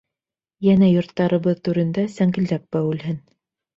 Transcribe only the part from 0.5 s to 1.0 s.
Йәнә